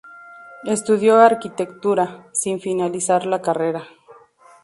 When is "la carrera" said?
3.27-3.83